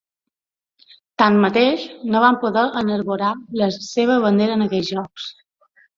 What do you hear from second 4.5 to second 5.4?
en aquells jocs.